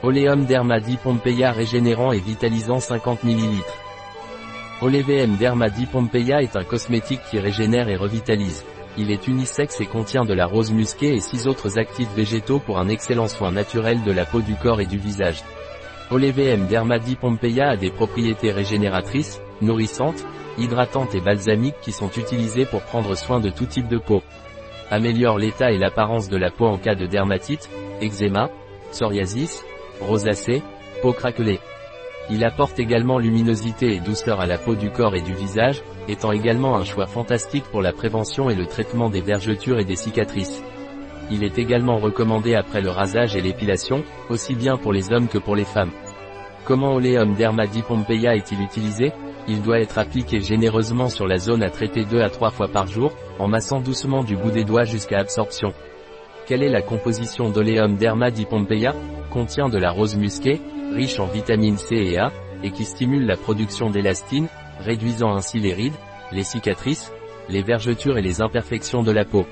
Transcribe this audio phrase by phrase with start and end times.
[0.00, 3.64] Oleum Derma Pompeia régénérant et vitalisant 50 ml.
[4.80, 8.64] Oleum Derma Pompeia est un cosmétique qui régénère et revitalise.
[8.96, 12.78] Il est unisexe et contient de la rose musquée et six autres actifs végétaux pour
[12.78, 15.42] un excellent soin naturel de la peau du corps et du visage.
[16.12, 20.24] Olevm Derma Pompeia a des propriétés régénératrices, nourrissantes,
[20.58, 24.22] hydratantes et balsamiques qui sont utilisées pour prendre soin de tout type de peau.
[24.92, 27.68] Améliore l'état et l'apparence de la peau en cas de dermatite,
[28.00, 28.48] eczéma,
[28.92, 29.64] psoriasis,
[30.00, 30.62] rosacée,
[31.02, 31.60] peau craquelée.
[32.30, 36.32] Il apporte également luminosité et douceur à la peau du corps et du visage, étant
[36.32, 40.62] également un choix fantastique pour la prévention et le traitement des vergetures et des cicatrices.
[41.30, 45.38] Il est également recommandé après le rasage et l'épilation, aussi bien pour les hommes que
[45.38, 45.92] pour les femmes.
[46.64, 49.12] Comment Oleum Derma Pompeia est-il utilisé?
[49.46, 52.86] Il doit être appliqué généreusement sur la zone à traiter 2 à 3 fois par
[52.86, 55.72] jour, en massant doucement du bout des doigts jusqu'à absorption.
[56.48, 58.94] Quelle est la composition d'Oleum Derma Pompeia
[59.30, 60.62] Contient de la rose musquée,
[60.94, 62.32] riche en vitamines C et A,
[62.62, 64.48] et qui stimule la production d'élastine,
[64.80, 65.92] réduisant ainsi les rides,
[66.32, 67.12] les cicatrices,
[67.50, 69.44] les vergetures et les imperfections de la peau.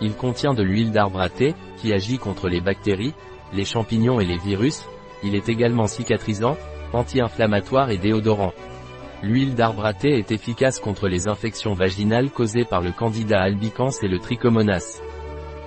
[0.00, 3.14] Il contient de l'huile d'arbre à qui agit contre les bactéries,
[3.52, 4.88] les champignons et les virus,
[5.22, 6.56] il est également cicatrisant,
[6.92, 8.54] anti-inflammatoire et déodorant.
[9.22, 14.08] L'huile d'arbre à est efficace contre les infections vaginales causées par le candida albicans et
[14.08, 15.00] le trichomonas.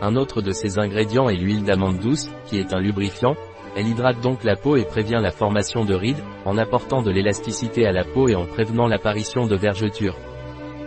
[0.02, 3.36] Un autre de ces ingrédients est l'huile d'amande douce, qui est un lubrifiant,
[3.76, 7.86] elle hydrate donc la peau et prévient la formation de rides, en apportant de l'élasticité
[7.86, 10.17] à la peau et en prévenant l'apparition de vergetures.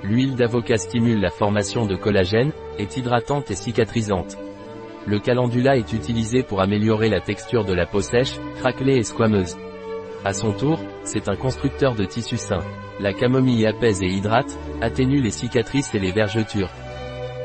[0.03, 4.39] L'huile d'avocat stimule la formation de collagène, est hydratante et cicatrisante.
[5.07, 9.57] Le calendula est utilisé pour améliorer la texture de la peau sèche, craquelée et squameuse.
[10.25, 12.61] À son tour, c'est un constructeur de tissu sain.
[12.99, 16.71] La camomille apaise et hydrate, atténue les cicatrices et les vergetures.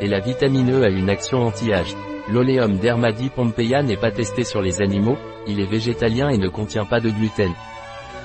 [0.01, 1.95] Et la vitamine E a une action anti-âge.
[2.31, 6.85] L'oléum Dermadi pompeia n'est pas testé sur les animaux, il est végétalien et ne contient
[6.85, 7.53] pas de gluten.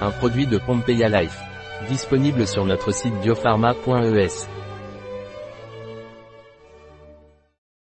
[0.00, 1.38] Un produit de Pompeia Life.
[1.88, 4.59] Disponible sur notre site biopharma.es.